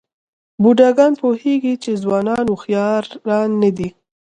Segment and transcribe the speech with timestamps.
[0.61, 3.89] بوډاګان پوهېږي چې ځوانان هوښیاران نه دي.